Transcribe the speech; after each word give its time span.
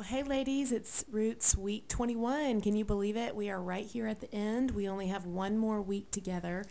Well, 0.00 0.08
hey, 0.08 0.22
ladies, 0.22 0.72
it's 0.72 1.04
Roots 1.10 1.54
Week 1.54 1.86
21. 1.86 2.62
Can 2.62 2.74
you 2.74 2.86
believe 2.86 3.18
it? 3.18 3.36
We 3.36 3.50
are 3.50 3.60
right 3.60 3.84
here 3.84 4.06
at 4.06 4.20
the 4.20 4.34
end. 4.34 4.70
We 4.70 4.88
only 4.88 5.08
have 5.08 5.26
one 5.26 5.58
more 5.58 5.82
week 5.82 6.10
together. 6.10 6.64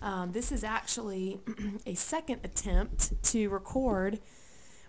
Um, 0.00 0.30
this 0.30 0.52
is 0.52 0.62
actually 0.62 1.40
a 1.86 1.96
second 1.96 2.42
attempt 2.44 3.20
to 3.24 3.48
record 3.48 4.20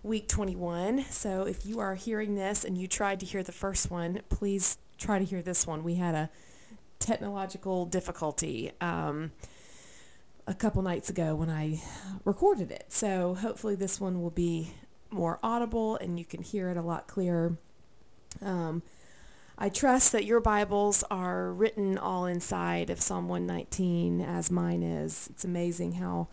week 0.03 0.27
21. 0.27 1.05
So 1.09 1.47
if 1.47 1.65
you 1.65 1.79
are 1.79 1.95
hearing 1.95 2.35
this 2.35 2.63
and 2.63 2.77
you 2.77 2.87
tried 2.87 3.19
to 3.21 3.25
hear 3.25 3.41
the 3.41 3.51
first 3.51 3.89
one, 3.89 4.21
please 4.29 4.77
try 4.99 5.17
to 5.17 5.25
hear 5.25 5.41
this 5.41 5.65
one. 5.65 5.83
We 5.83 5.95
had 5.95 6.13
a 6.13 6.29
technological 6.99 7.87
difficulty 7.87 8.73
um, 8.79 9.31
a 10.45 10.53
couple 10.53 10.83
nights 10.83 11.09
ago 11.09 11.33
when 11.33 11.49
I 11.49 11.81
recorded 12.25 12.69
it. 12.69 12.85
So 12.89 13.33
hopefully 13.33 13.73
this 13.73 13.99
one 13.99 14.21
will 14.21 14.29
be 14.29 14.75
more 15.09 15.39
audible 15.41 15.95
and 15.95 16.19
you 16.19 16.25
can 16.25 16.43
hear 16.43 16.69
it 16.69 16.77
a 16.77 16.83
lot 16.83 17.07
clearer. 17.07 17.57
Um, 18.41 18.83
I 19.57 19.69
trust 19.69 20.11
that 20.11 20.25
your 20.25 20.39
Bibles 20.39 21.03
are 21.09 21.51
written 21.51 21.97
all 21.97 22.25
inside 22.25 22.89
of 22.89 23.01
Psalm 23.01 23.27
119 23.27 24.21
as 24.21 24.51
mine 24.51 24.83
is. 24.83 25.27
It's 25.31 25.45
amazing 25.45 25.93
how 25.93 26.27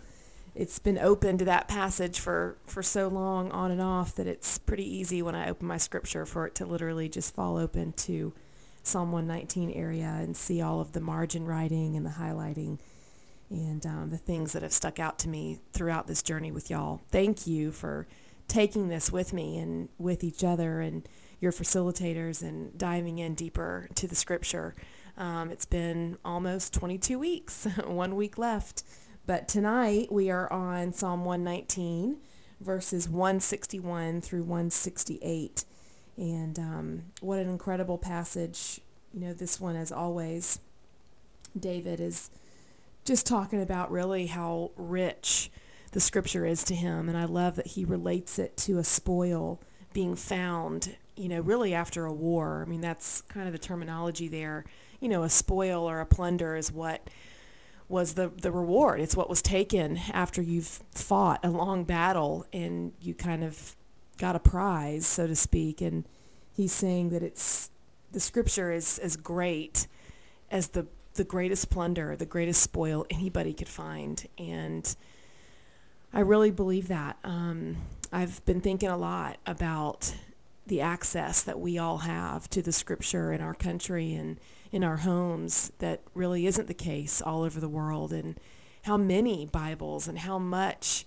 it's 0.55 0.79
been 0.79 0.99
open 0.99 1.39
to 1.39 1.45
that 1.47 1.67
passage 1.67 2.21
for, 2.21 2.59
for 2.67 2.83
so 2.83 3.09
long 3.09 3.51
on 3.51 3.71
and 3.71 3.81
off 3.81 4.15
that 4.17 4.27
it's 4.27 4.59
pretty 4.59 4.85
easy 4.85 5.23
when 5.23 5.35
I 5.35 5.49
open 5.49 5.67
my 5.67 5.79
scripture 5.79 6.27
for 6.27 6.47
it 6.47 6.55
to 6.57 6.67
literally 6.67 7.09
just 7.09 7.35
fall 7.35 7.57
open 7.57 7.93
to 7.93 8.33
Psalm 8.83 9.11
119 9.11 9.71
area 9.71 10.19
and 10.21 10.37
see 10.37 10.61
all 10.61 10.81
of 10.81 10.93
the 10.93 11.01
margin 11.01 11.47
writing 11.47 11.97
and 11.97 12.05
the 12.05 12.11
highlighting 12.11 12.79
and 13.51 13.85
um, 13.87 14.11
the 14.11 14.19
things 14.19 14.53
that 14.53 14.63
have 14.63 14.73
stuck 14.73 15.01
out 15.01 15.19
to 15.21 15.29
me 15.29 15.59
throughout 15.73 16.07
this 16.07 16.23
journey 16.23 16.53
with 16.53 16.71
y'all. 16.71 17.01
Thank 17.11 17.47
you 17.47 17.73
for 17.73 18.07
taking 18.49 18.89
this 18.89 19.11
with 19.11 19.33
me 19.33 19.59
and 19.59 19.89
with 19.99 20.23
each 20.23 20.45
other 20.45 20.81
and 20.81 21.09
your 21.45 21.53
facilitators 21.53 22.43
and 22.43 22.77
diving 22.77 23.19
in 23.19 23.35
deeper 23.35 23.87
to 23.95 24.09
the 24.09 24.15
scripture. 24.17 24.75
Um, 25.19 25.51
it's 25.51 25.67
been 25.67 26.17
almost 26.25 26.73
22 26.73 27.19
weeks, 27.19 27.67
one 27.87 28.17
week 28.17 28.39
left. 28.39 28.83
But 29.27 29.47
tonight 29.47 30.11
we 30.11 30.31
are 30.31 30.51
on 30.53 30.93
Psalm 30.93 31.25
119, 31.25 32.17
verses 32.61 33.09
161 33.09 34.23
through 34.23 34.43
168. 34.43 35.65
And 36.17 36.59
um, 36.59 37.03
what 37.21 37.39
an 37.39 37.49
incredible 37.49 37.99
passage. 37.99 38.81
You 39.13 39.21
know, 39.21 39.33
this 39.35 39.61
one, 39.61 39.77
as 39.77 39.93
always, 39.93 40.59
David 41.59 42.01
is 42.01 42.31
just 43.05 43.27
talking 43.27 43.61
about 43.61 43.91
really 43.91 44.27
how 44.27 44.71
rich 44.77 45.51
the 45.93 46.01
scripture 46.01 46.47
is 46.47 46.65
to 46.65 46.75
him. 46.75 47.09
And 47.09 47.19
I 47.19 47.27
love 47.27 47.57
that 47.57 47.69
he 47.69 47.85
relates 47.85 48.39
it 48.39 48.57
to 48.59 48.79
a 48.79 48.85
spoil 48.85 49.61
being 49.93 50.17
found, 50.17 50.97
you 51.17 51.29
know, 51.29 51.41
really 51.41 51.75
after 51.75 52.07
a 52.07 52.13
war. 52.13 52.65
I 52.67 52.69
mean, 52.69 52.81
that's 52.81 53.23
kind 53.23 53.47
of 53.47 53.53
the 53.53 53.59
terminology 53.59 54.29
there. 54.29 54.65
You 55.01 55.09
know, 55.09 55.23
a 55.23 55.31
spoil 55.31 55.89
or 55.89 56.01
a 56.01 56.07
plunder 56.07 56.57
is 56.57 56.73
what 56.73 57.09
was 57.89 58.15
the, 58.15 58.29
the 58.29 58.51
reward. 58.51 59.01
It's 59.01 59.17
what 59.17 59.29
was 59.29 59.43
taken 59.43 59.99
after 60.13 60.41
you've 60.41 60.83
fought 60.91 61.45
a 61.45 61.51
long 61.51 61.85
battle 61.85 62.47
and 62.53 62.93
you 63.01 63.15
kind 63.15 63.45
of 63.45 63.77
got 64.19 64.37
a 64.37 64.41
prize, 64.41 65.07
so 65.07 65.27
to 65.27 65.37
speak. 65.37 65.81
And 65.81 66.05
he's 66.53 66.73
saying 66.73 67.11
that 67.11 67.23
it's 67.23 67.71
the 68.13 68.21
scripture 68.21 68.71
is 68.71 68.99
as 68.99 69.17
great 69.17 69.87
as 70.51 70.69
the 70.69 70.87
the 71.15 71.25
greatest 71.25 71.71
plunder, 71.71 72.17
the 72.17 72.27
greatest 72.27 72.61
spoil 72.61 73.07
anybody 73.09 73.53
could 73.53 73.69
find. 73.69 74.27
And 74.37 74.97
I 76.13 76.21
really 76.21 76.51
believe 76.51 76.89
that. 76.89 77.19
Um, 77.23 77.77
I've 78.13 78.45
been 78.45 78.61
thinking 78.61 78.89
a 78.89 78.97
lot 78.97 79.39
about 79.47 80.15
the 80.67 80.81
access 80.81 81.43
that 81.43 81.61
we 81.61 81.79
all 81.79 81.99
have 81.99 82.49
to 82.51 82.63
the 82.63 82.73
scripture 82.73 83.33
in 83.33 83.41
our 83.41 83.55
country 83.55 84.15
and 84.15 84.39
in 84.73 84.83
our 84.83 84.99
homes 84.99 85.73
that 85.79 86.01
really 86.15 86.47
isn't 86.47 86.67
the 86.67 86.75
case 86.75 87.21
all 87.21 87.43
over 87.43 87.61
the 87.61 87.69
world 87.69 88.13
and 88.13 88.39
how 88.85 88.97
many 88.97 89.47
Bibles 89.47 90.09
and 90.09 90.19
how 90.19 90.39
much 90.39 91.07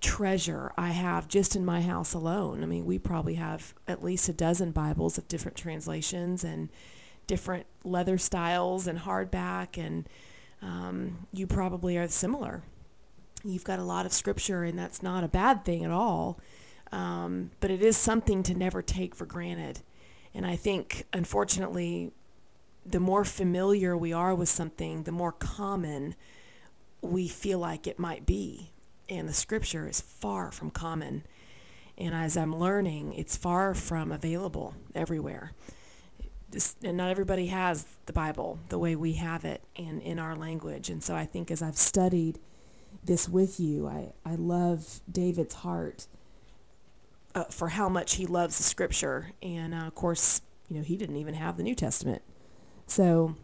treasure 0.00 0.72
I 0.76 0.90
have 0.90 1.28
just 1.28 1.56
in 1.56 1.64
my 1.64 1.82
house 1.82 2.14
alone. 2.14 2.62
I 2.62 2.66
mean, 2.66 2.86
we 2.86 2.98
probably 2.98 3.34
have 3.34 3.74
at 3.86 4.02
least 4.02 4.28
a 4.28 4.32
dozen 4.32 4.72
Bibles 4.72 5.18
of 5.18 5.28
different 5.28 5.56
translations 5.56 6.44
and 6.44 6.68
different 7.26 7.66
leather 7.84 8.16
styles 8.16 8.86
and 8.86 9.00
hardback, 9.00 9.76
and 9.76 10.08
um, 10.62 11.26
you 11.32 11.46
probably 11.46 11.98
are 11.98 12.08
similar 12.08 12.62
you've 13.44 13.64
got 13.64 13.78
a 13.78 13.84
lot 13.84 14.06
of 14.06 14.12
scripture, 14.12 14.64
and 14.64 14.78
that's 14.78 15.02
not 15.02 15.24
a 15.24 15.28
bad 15.28 15.64
thing 15.64 15.84
at 15.84 15.90
all. 15.90 16.38
Um, 16.92 17.50
but 17.60 17.70
it 17.70 17.82
is 17.82 17.96
something 17.96 18.42
to 18.44 18.54
never 18.54 18.82
take 18.82 19.14
for 19.14 19.26
granted. 19.26 19.80
And 20.34 20.46
I 20.46 20.56
think, 20.56 21.04
unfortunately, 21.12 22.12
the 22.84 23.00
more 23.00 23.24
familiar 23.24 23.96
we 23.96 24.12
are 24.12 24.34
with 24.34 24.48
something, 24.48 25.02
the 25.02 25.12
more 25.12 25.32
common 25.32 26.14
we 27.02 27.28
feel 27.28 27.58
like 27.58 27.86
it 27.86 27.98
might 27.98 28.26
be. 28.26 28.72
And 29.08 29.28
the 29.28 29.34
scripture 29.34 29.88
is 29.88 30.00
far 30.00 30.50
from 30.50 30.70
common. 30.70 31.24
And 31.96 32.14
as 32.14 32.36
I'm 32.36 32.54
learning, 32.54 33.14
it's 33.14 33.36
far 33.36 33.74
from 33.74 34.12
available 34.12 34.74
everywhere. 34.94 35.52
And 36.82 36.96
not 36.96 37.10
everybody 37.10 37.48
has 37.48 37.84
the 38.06 38.12
Bible 38.12 38.58
the 38.70 38.78
way 38.78 38.96
we 38.96 39.14
have 39.14 39.44
it 39.44 39.62
and 39.76 40.00
in 40.00 40.18
our 40.18 40.34
language. 40.34 40.88
And 40.88 41.02
so 41.02 41.14
I 41.14 41.26
think 41.26 41.50
as 41.50 41.60
I've 41.60 41.76
studied 41.76 42.38
this 43.04 43.28
with 43.28 43.58
you. 43.58 43.88
I, 43.88 44.12
I 44.24 44.34
love 44.36 45.00
David's 45.10 45.56
heart 45.56 46.06
uh, 47.38 47.44
for 47.44 47.68
how 47.68 47.88
much 47.88 48.16
he 48.16 48.26
loves 48.26 48.56
the 48.56 48.64
scripture. 48.64 49.32
And 49.42 49.74
uh, 49.74 49.86
of 49.86 49.94
course, 49.94 50.42
you 50.68 50.76
know, 50.76 50.82
he 50.82 50.96
didn't 50.96 51.16
even 51.16 51.34
have 51.34 51.56
the 51.56 51.62
New 51.62 51.74
Testament. 51.74 52.22
So 52.86 53.36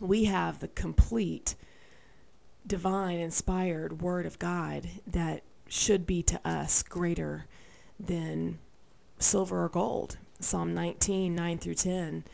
we 0.00 0.24
have 0.24 0.60
the 0.60 0.68
complete 0.68 1.54
divine 2.66 3.18
inspired 3.18 4.00
word 4.00 4.26
of 4.26 4.38
God 4.38 4.88
that 5.06 5.42
should 5.68 6.06
be 6.06 6.22
to 6.24 6.40
us 6.44 6.82
greater 6.82 7.46
than 7.98 8.58
silver 9.18 9.64
or 9.64 9.68
gold. 9.68 10.18
Psalm 10.38 10.74
19, 10.74 11.34
9 11.34 11.58
through 11.58 11.74
10, 11.74 12.24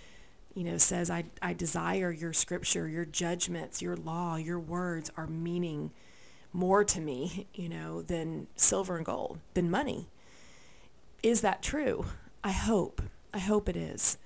you 0.55 0.65
know, 0.65 0.77
says, 0.77 1.11
I, 1.11 1.25
I 1.41 1.53
desire 1.55 2.11
your 2.11 2.33
scripture, 2.33 2.89
your 2.89 3.05
judgments, 3.05 3.81
your 3.81 3.97
law, 3.97 4.37
your 4.37 4.59
words 4.59 5.11
are 5.17 5.27
meaning 5.27 5.93
more 6.53 6.85
to 6.85 7.01
me, 7.01 7.47
you 7.55 7.69
know, 7.69 8.03
than 8.03 8.49
silver 8.57 8.97
and 8.97 9.07
gold, 9.07 9.39
than 9.55 9.71
money. 9.71 10.09
Is 11.23 11.41
that 11.43 11.63
true? 11.63 12.07
I 12.43 12.51
hope. 12.51 13.01
I 13.33 13.39
hope 13.39 13.69
it 13.69 13.77
is. 13.77 14.19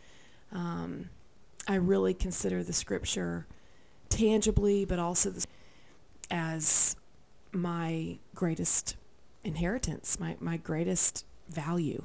Um, 0.53 1.11
I 1.69 1.75
really 1.75 2.15
consider 2.15 2.63
the 2.63 2.73
scripture 2.73 3.47
tangibly, 4.09 4.85
but 4.85 4.99
also 4.99 5.35
as 6.31 6.97
my 7.53 8.19
greatest 8.35 8.97
inheritance, 9.45 10.19
my, 10.19 10.37
my 10.41 10.57
greatest 10.57 11.25
value. 11.49 12.05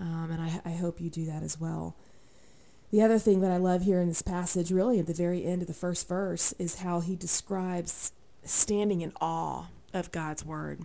Um, 0.00 0.30
and 0.30 0.42
I, 0.42 0.60
I 0.64 0.74
hope 0.74 1.00
you 1.00 1.08
do 1.08 1.24
that 1.26 1.42
as 1.42 1.60
well. 1.60 1.96
The 2.90 3.02
other 3.02 3.18
thing 3.18 3.40
that 3.40 3.50
I 3.50 3.56
love 3.56 3.82
here 3.82 4.00
in 4.00 4.08
this 4.08 4.22
passage, 4.22 4.70
really 4.70 4.98
at 4.98 5.06
the 5.06 5.14
very 5.14 5.44
end 5.44 5.62
of 5.62 5.68
the 5.68 5.74
first 5.74 6.08
verse, 6.08 6.52
is 6.58 6.76
how 6.76 7.00
he 7.00 7.16
describes 7.16 8.12
standing 8.44 9.00
in 9.00 9.12
awe 9.20 9.66
of 9.92 10.12
God's 10.12 10.44
word. 10.44 10.82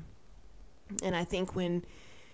And 1.04 1.16
I 1.16 1.24
think 1.24 1.56
when 1.56 1.86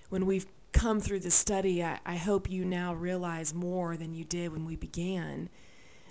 when 0.09 0.25
we've 0.25 0.47
come 0.77 0.99
through 0.99 1.21
the 1.21 1.31
study, 1.31 1.83
I, 1.83 1.99
I 2.05 2.17
hope 2.17 2.49
you 2.49 2.63
now 2.63 2.93
realize 2.93 3.51
more 3.51 3.97
than 3.97 4.13
you 4.13 4.23
did 4.23 4.51
when 4.51 4.63
we 4.63 4.75
began 4.75 5.49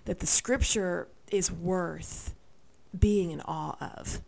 that 0.07 0.19
the 0.19 0.27
scripture 0.27 1.07
is 1.31 1.53
worth 1.53 2.35
being 2.99 3.31
in 3.31 3.41
awe 3.43 3.77
of. 3.81 4.21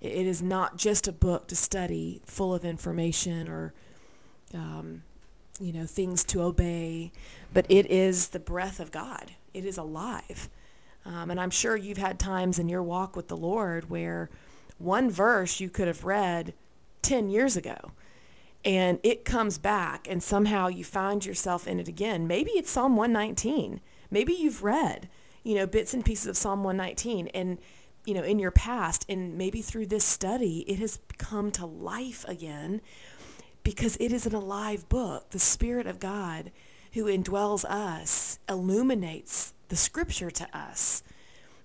It 0.00 0.26
is 0.26 0.40
not 0.40 0.78
just 0.78 1.06
a 1.06 1.12
book 1.12 1.48
to 1.48 1.56
study 1.56 2.22
full 2.24 2.54
of 2.54 2.64
information 2.64 3.48
or 3.48 3.74
um, 4.54 5.02
you 5.60 5.72
know 5.72 5.84
things 5.84 6.24
to 6.24 6.42
obey, 6.42 7.12
but 7.52 7.66
it 7.68 7.90
is 7.90 8.28
the 8.28 8.38
breath 8.38 8.80
of 8.80 8.90
God. 8.90 9.32
It 9.52 9.66
is 9.66 9.76
alive. 9.76 10.48
Um, 11.04 11.30
and 11.30 11.38
I'm 11.38 11.50
sure 11.50 11.76
you've 11.76 11.98
had 11.98 12.18
times 12.18 12.58
in 12.58 12.68
your 12.68 12.82
walk 12.82 13.14
with 13.14 13.28
the 13.28 13.36
Lord 13.36 13.90
where 13.90 14.30
one 14.78 15.10
verse 15.10 15.60
you 15.60 15.68
could 15.68 15.86
have 15.86 16.04
read 16.04 16.54
10 17.02 17.28
years 17.28 17.56
ago 17.56 17.92
and 18.64 18.98
it 19.02 19.24
comes 19.24 19.58
back 19.58 20.06
and 20.08 20.22
somehow 20.22 20.68
you 20.68 20.84
find 20.84 21.24
yourself 21.24 21.66
in 21.66 21.78
it 21.78 21.88
again. 21.88 22.26
Maybe 22.26 22.50
it's 22.52 22.70
Psalm 22.70 22.96
119. 22.96 23.80
Maybe 24.10 24.32
you've 24.32 24.62
read, 24.62 25.08
you 25.42 25.54
know, 25.54 25.66
bits 25.66 25.94
and 25.94 26.04
pieces 26.04 26.26
of 26.26 26.36
Psalm 26.36 26.64
119 26.64 27.28
and 27.28 27.58
you 28.04 28.14
know, 28.14 28.22
in 28.22 28.38
your 28.38 28.52
past 28.52 29.04
and 29.08 29.36
maybe 29.36 29.60
through 29.60 29.86
this 29.86 30.04
study 30.04 30.64
it 30.68 30.78
has 30.78 31.00
come 31.18 31.50
to 31.50 31.66
life 31.66 32.24
again 32.28 32.80
because 33.64 33.96
it 33.98 34.12
is 34.12 34.26
an 34.26 34.34
alive 34.34 34.88
book. 34.88 35.30
The 35.30 35.40
Spirit 35.40 35.88
of 35.88 35.98
God 35.98 36.52
who 36.92 37.06
indwells 37.06 37.64
us 37.64 38.38
illuminates 38.48 39.54
the 39.68 39.76
scripture 39.76 40.30
to 40.30 40.56
us. 40.56 41.02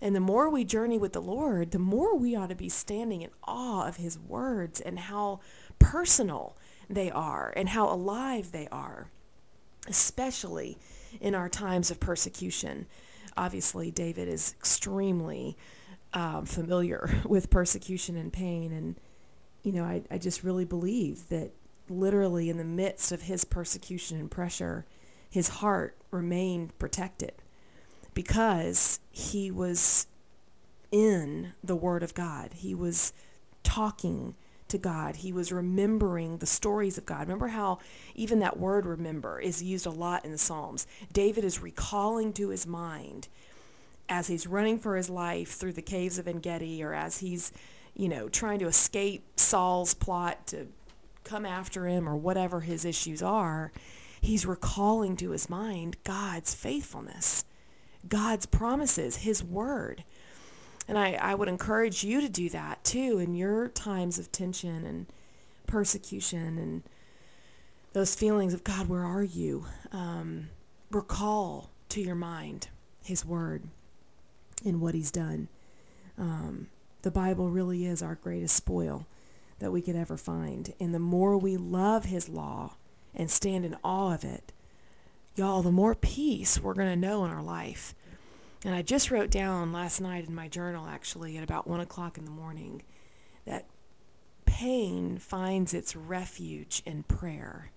And 0.01 0.15
the 0.15 0.19
more 0.19 0.49
we 0.49 0.65
journey 0.65 0.97
with 0.97 1.13
the 1.13 1.21
Lord, 1.21 1.71
the 1.71 1.79
more 1.79 2.17
we 2.17 2.35
ought 2.35 2.49
to 2.49 2.55
be 2.55 2.69
standing 2.69 3.21
in 3.21 3.29
awe 3.43 3.87
of 3.87 3.97
his 3.97 4.17
words 4.17 4.81
and 4.81 4.97
how 4.97 5.41
personal 5.77 6.57
they 6.91 7.09
are 7.11 7.53
and 7.55 7.69
how 7.69 7.89
alive 7.89 8.51
they 8.51 8.67
are. 8.71 9.09
especially 9.87 10.77
in 11.19 11.35
our 11.35 11.49
times 11.49 11.91
of 11.91 11.99
persecution. 11.99 12.85
Obviously, 13.35 13.91
David 13.91 14.27
is 14.27 14.53
extremely 14.59 15.57
um, 16.13 16.45
familiar 16.45 17.09
with 17.25 17.49
persecution 17.49 18.15
and 18.15 18.31
pain. 18.31 18.71
And, 18.71 18.95
you 19.63 19.71
know, 19.71 19.83
I, 19.83 20.03
I 20.11 20.17
just 20.17 20.43
really 20.43 20.65
believe 20.65 21.29
that 21.29 21.51
literally 21.89 22.49
in 22.49 22.57
the 22.57 22.63
midst 22.63 23.11
of 23.11 23.23
his 23.23 23.43
persecution 23.43 24.19
and 24.19 24.29
pressure, 24.29 24.85
his 25.29 25.47
heart 25.49 25.97
remained 26.11 26.77
protected 26.77 27.33
because 28.13 28.99
he 29.11 29.49
was 29.49 30.07
in 30.91 31.53
the 31.63 31.75
Word 31.75 32.03
of 32.03 32.13
God. 32.13 32.51
He 32.53 32.75
was 32.75 33.13
talking 33.63 34.35
to 34.71 34.77
God. 34.77 35.17
He 35.17 35.31
was 35.31 35.51
remembering 35.51 36.37
the 36.37 36.45
stories 36.45 36.97
of 36.97 37.05
God. 37.05 37.21
Remember 37.21 37.49
how 37.49 37.79
even 38.15 38.39
that 38.39 38.57
word 38.57 38.85
remember 38.85 39.39
is 39.39 39.63
used 39.63 39.85
a 39.85 39.91
lot 39.91 40.25
in 40.25 40.31
the 40.31 40.37
Psalms. 40.37 40.87
David 41.13 41.43
is 41.45 41.61
recalling 41.61 42.33
to 42.33 42.49
his 42.49 42.65
mind 42.67 43.27
as 44.09 44.27
he's 44.27 44.47
running 44.47 44.77
for 44.77 44.97
his 44.97 45.09
life 45.09 45.53
through 45.53 45.73
the 45.73 45.81
caves 45.81 46.17
of 46.17 46.27
En-gedi 46.27 46.83
or 46.83 46.93
as 46.93 47.19
he's, 47.19 47.53
you 47.95 48.09
know, 48.09 48.27
trying 48.27 48.59
to 48.59 48.67
escape 48.67 49.23
Saul's 49.37 49.93
plot 49.93 50.47
to 50.47 50.67
come 51.23 51.45
after 51.45 51.87
him 51.87 52.09
or 52.09 52.15
whatever 52.15 52.61
his 52.61 52.83
issues 52.83 53.21
are, 53.21 53.71
he's 54.19 54.45
recalling 54.45 55.15
to 55.17 55.31
his 55.31 55.49
mind 55.49 55.95
God's 56.03 56.53
faithfulness, 56.53 57.45
God's 58.07 58.45
promises, 58.45 59.17
his 59.17 59.43
word. 59.43 60.03
And 60.91 60.99
I, 60.99 61.13
I 61.13 61.35
would 61.35 61.47
encourage 61.47 62.03
you 62.03 62.19
to 62.19 62.27
do 62.27 62.49
that 62.49 62.83
too 62.83 63.17
in 63.17 63.33
your 63.33 63.69
times 63.69 64.19
of 64.19 64.29
tension 64.29 64.85
and 64.85 65.05
persecution 65.65 66.57
and 66.57 66.83
those 67.93 68.13
feelings 68.13 68.53
of 68.53 68.65
God, 68.65 68.89
where 68.89 69.05
are 69.05 69.23
you? 69.23 69.67
Um, 69.93 70.49
recall 70.91 71.69
to 71.87 72.01
your 72.01 72.15
mind 72.15 72.67
his 73.05 73.23
word 73.23 73.63
and 74.65 74.81
what 74.81 74.93
he's 74.93 75.11
done. 75.11 75.47
Um, 76.17 76.67
the 77.03 77.11
Bible 77.11 77.49
really 77.49 77.85
is 77.85 78.03
our 78.03 78.15
greatest 78.15 78.57
spoil 78.57 79.07
that 79.59 79.71
we 79.71 79.81
could 79.81 79.95
ever 79.95 80.17
find. 80.17 80.73
And 80.77 80.93
the 80.93 80.99
more 80.99 81.37
we 81.37 81.55
love 81.55 82.03
his 82.03 82.27
law 82.27 82.75
and 83.15 83.31
stand 83.31 83.63
in 83.63 83.77
awe 83.81 84.13
of 84.13 84.25
it, 84.25 84.51
y'all, 85.37 85.61
the 85.61 85.71
more 85.71 85.95
peace 85.95 86.59
we're 86.59 86.73
going 86.73 86.89
to 86.89 86.97
know 86.97 87.23
in 87.23 87.31
our 87.31 87.41
life. 87.41 87.95
And 88.63 88.75
I 88.75 88.83
just 88.83 89.09
wrote 89.09 89.31
down 89.31 89.73
last 89.73 89.99
night 89.99 90.27
in 90.27 90.35
my 90.35 90.47
journal, 90.47 90.85
actually, 90.87 91.37
at 91.37 91.43
about 91.43 91.67
1 91.67 91.79
o'clock 91.79 92.17
in 92.17 92.25
the 92.25 92.31
morning, 92.31 92.83
that 93.45 93.65
pain 94.45 95.17
finds 95.17 95.73
its 95.73 95.95
refuge 95.95 96.83
in 96.85 97.03
prayer, 97.03 97.71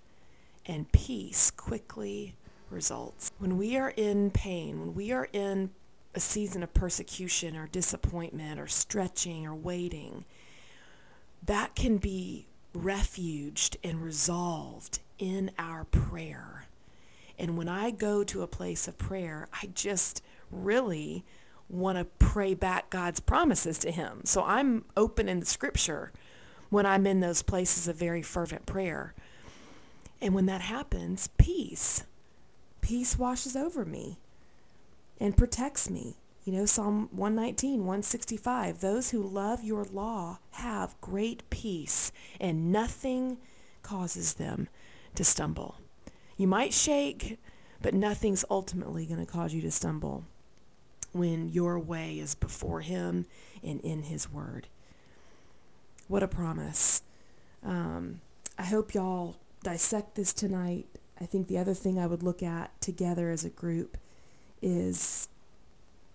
and 0.66 0.92
peace 0.92 1.50
quickly 1.50 2.34
results. 2.68 3.30
When 3.38 3.56
we 3.56 3.76
are 3.78 3.90
in 3.90 4.30
pain, 4.30 4.78
when 4.80 4.94
we 4.94 5.10
are 5.10 5.28
in 5.32 5.70
a 6.14 6.20
season 6.20 6.62
of 6.62 6.74
persecution 6.74 7.56
or 7.56 7.66
disappointment 7.66 8.60
or 8.60 8.66
stretching 8.66 9.46
or 9.46 9.54
waiting, 9.54 10.26
that 11.46 11.74
can 11.74 11.96
be 11.96 12.46
refuged 12.74 13.78
and 13.82 14.02
resolved 14.02 14.98
in 15.18 15.50
our 15.58 15.84
prayer. 15.84 16.66
And 17.38 17.56
when 17.56 17.68
I 17.68 17.90
go 17.90 18.22
to 18.24 18.42
a 18.42 18.46
place 18.46 18.86
of 18.86 18.98
prayer, 18.98 19.48
I 19.62 19.66
just 19.74 20.22
really 20.54 21.24
want 21.68 21.98
to 21.98 22.04
pray 22.18 22.54
back 22.54 22.90
God's 22.90 23.20
promises 23.20 23.78
to 23.78 23.90
him. 23.90 24.22
So 24.24 24.44
I'm 24.44 24.84
open 24.96 25.28
in 25.28 25.40
the 25.40 25.46
scripture 25.46 26.12
when 26.70 26.86
I'm 26.86 27.06
in 27.06 27.20
those 27.20 27.42
places 27.42 27.88
of 27.88 27.96
very 27.96 28.22
fervent 28.22 28.66
prayer. 28.66 29.14
And 30.20 30.34
when 30.34 30.46
that 30.46 30.60
happens, 30.60 31.28
peace. 31.38 32.04
Peace 32.80 33.18
washes 33.18 33.56
over 33.56 33.84
me 33.84 34.18
and 35.20 35.36
protects 35.36 35.88
me. 35.88 36.16
You 36.44 36.52
know, 36.52 36.66
Psalm 36.66 37.08
119, 37.12 37.80
165, 37.80 38.80
those 38.80 39.10
who 39.10 39.22
love 39.22 39.64
your 39.64 39.84
law 39.84 40.40
have 40.50 41.00
great 41.00 41.48
peace, 41.48 42.12
and 42.38 42.70
nothing 42.70 43.38
causes 43.82 44.34
them 44.34 44.68
to 45.14 45.24
stumble. 45.24 45.76
You 46.36 46.46
might 46.46 46.74
shake, 46.74 47.38
but 47.80 47.94
nothing's 47.94 48.44
ultimately 48.50 49.06
going 49.06 49.24
to 49.24 49.30
cause 49.30 49.54
you 49.54 49.62
to 49.62 49.70
stumble 49.70 50.24
when 51.14 51.48
your 51.48 51.78
way 51.78 52.18
is 52.18 52.34
before 52.34 52.80
him 52.80 53.24
and 53.62 53.80
in 53.80 54.02
his 54.02 54.30
word. 54.30 54.66
What 56.08 56.22
a 56.22 56.28
promise. 56.28 57.02
Um, 57.64 58.20
I 58.58 58.64
hope 58.64 58.94
y'all 58.94 59.36
dissect 59.62 60.16
this 60.16 60.32
tonight. 60.32 60.86
I 61.20 61.26
think 61.26 61.46
the 61.46 61.58
other 61.58 61.72
thing 61.72 61.98
I 61.98 62.06
would 62.06 62.22
look 62.22 62.42
at 62.42 62.78
together 62.80 63.30
as 63.30 63.44
a 63.44 63.50
group 63.50 63.96
is 64.60 65.28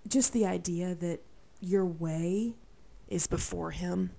just 0.08 0.34
the 0.34 0.46
idea 0.46 0.96
that 0.96 1.22
your 1.62 1.86
way 1.86 2.54
is 3.08 3.26
before 3.26 3.72
him. 3.72 4.12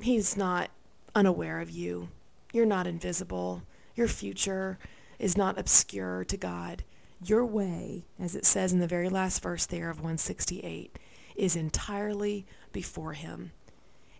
He's 0.00 0.36
not 0.36 0.70
unaware 1.14 1.60
of 1.60 1.70
you. 1.70 2.08
You're 2.52 2.66
not 2.66 2.86
invisible. 2.86 3.62
Your 3.94 4.08
future 4.08 4.78
is 5.18 5.36
not 5.36 5.58
obscure 5.58 6.24
to 6.24 6.36
God. 6.36 6.82
Your 7.22 7.44
way, 7.44 8.04
as 8.18 8.34
it 8.34 8.44
says 8.44 8.72
in 8.72 8.80
the 8.80 8.86
very 8.86 9.08
last 9.08 9.42
verse 9.42 9.66
there 9.66 9.90
of 9.90 9.98
168, 9.98 10.98
is 11.36 11.56
entirely 11.56 12.46
before 12.72 13.12
him. 13.12 13.52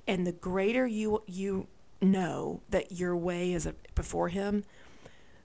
And 0.06 0.26
the 0.26 0.32
greater 0.32 0.86
you 0.86 1.22
you 1.26 1.66
know 2.00 2.60
that 2.68 2.92
your 2.92 3.16
way 3.16 3.52
is 3.52 3.68
before 3.94 4.28
him, 4.28 4.64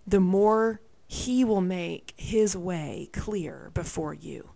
the 0.05 0.19
more 0.19 0.81
he 1.07 1.43
will 1.43 1.61
make 1.61 2.13
his 2.17 2.55
way 2.55 3.09
clear 3.13 3.71
before 3.73 4.13
you. 4.13 4.49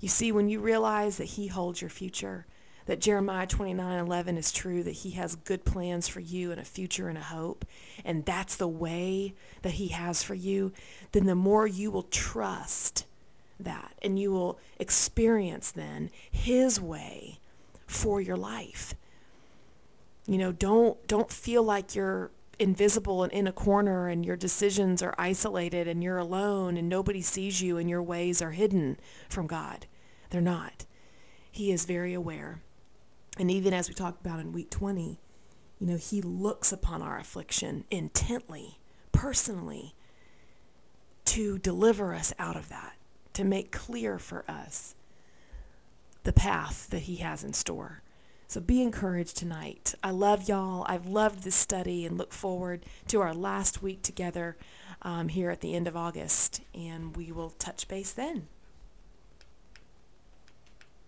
You 0.00 0.08
see, 0.08 0.32
when 0.32 0.48
you 0.48 0.60
realize 0.60 1.18
that 1.18 1.24
he 1.24 1.48
holds 1.48 1.80
your 1.80 1.90
future, 1.90 2.46
that 2.86 3.00
Jeremiah 3.00 3.46
29:11 3.46 4.36
is 4.36 4.52
true 4.52 4.82
that 4.82 4.90
he 4.90 5.10
has 5.10 5.36
good 5.36 5.64
plans 5.64 6.08
for 6.08 6.20
you 6.20 6.50
and 6.50 6.60
a 6.60 6.64
future 6.64 7.08
and 7.08 7.18
a 7.18 7.22
hope 7.22 7.64
and 8.04 8.24
that's 8.24 8.56
the 8.56 8.68
way 8.68 9.34
that 9.62 9.74
he 9.74 9.88
has 9.88 10.22
for 10.22 10.34
you 10.34 10.72
then 11.12 11.26
the 11.26 11.34
more 11.34 11.66
you 11.66 11.90
will 11.90 12.04
trust 12.04 13.06
that 13.58 13.94
and 14.02 14.18
you 14.18 14.32
will 14.32 14.58
experience 14.78 15.70
then 15.70 16.10
his 16.30 16.80
way 16.80 17.38
for 17.86 18.20
your 18.20 18.36
life 18.36 18.94
you 20.26 20.38
know 20.38 20.52
don't 20.52 21.06
don't 21.06 21.30
feel 21.30 21.62
like 21.62 21.94
you're 21.94 22.30
invisible 22.62 23.22
and 23.22 23.32
in 23.32 23.46
a 23.46 23.52
corner 23.52 24.08
and 24.08 24.24
your 24.24 24.36
decisions 24.36 25.02
are 25.02 25.14
isolated 25.18 25.88
and 25.88 26.02
you're 26.02 26.18
alone 26.18 26.76
and 26.76 26.88
nobody 26.88 27.20
sees 27.20 27.60
you 27.60 27.76
and 27.76 27.90
your 27.90 28.02
ways 28.02 28.40
are 28.40 28.52
hidden 28.52 28.98
from 29.28 29.46
God. 29.46 29.86
They're 30.30 30.40
not. 30.40 30.86
He 31.50 31.72
is 31.72 31.84
very 31.84 32.14
aware. 32.14 32.62
And 33.38 33.50
even 33.50 33.72
as 33.72 33.88
we 33.88 33.94
talked 33.94 34.24
about 34.24 34.40
in 34.40 34.52
week 34.52 34.70
20, 34.70 35.18
you 35.78 35.86
know, 35.86 35.96
he 35.96 36.20
looks 36.20 36.72
upon 36.72 37.02
our 37.02 37.18
affliction 37.18 37.84
intently, 37.90 38.78
personally, 39.10 39.94
to 41.24 41.58
deliver 41.58 42.14
us 42.14 42.32
out 42.38 42.56
of 42.56 42.68
that, 42.68 42.96
to 43.32 43.44
make 43.44 43.72
clear 43.72 44.18
for 44.18 44.44
us 44.48 44.94
the 46.24 46.32
path 46.32 46.88
that 46.90 47.02
he 47.02 47.16
has 47.16 47.42
in 47.42 47.52
store. 47.52 48.02
So 48.46 48.60
be 48.60 48.82
encouraged 48.82 49.36
tonight. 49.36 49.94
I 50.04 50.10
love 50.10 50.46
y'all. 50.46 50.84
I've 50.86 51.06
loved 51.06 51.42
this 51.42 51.54
study 51.54 52.04
and 52.04 52.18
look 52.18 52.34
forward 52.34 52.84
to 53.08 53.20
our 53.22 53.32
last 53.32 53.82
week 53.82 54.02
together 54.02 54.56
um, 55.00 55.28
here 55.28 55.50
at 55.50 55.62
the 55.62 55.74
end 55.74 55.88
of 55.88 55.96
August. 55.96 56.60
And 56.74 57.16
we 57.16 57.32
will 57.32 57.50
touch 57.50 57.88
base 57.88 58.12
then. 58.12 58.48